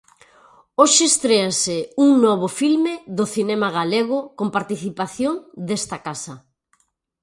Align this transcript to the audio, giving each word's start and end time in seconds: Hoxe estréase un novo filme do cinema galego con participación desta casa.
Hoxe 0.79 1.03
estréase 1.11 1.77
un 2.05 2.09
novo 2.25 2.47
filme 2.59 2.93
do 3.17 3.25
cinema 3.35 3.69
galego 3.77 4.19
con 4.37 4.47
participación 4.57 5.33
desta 5.67 5.97
casa. 6.07 6.35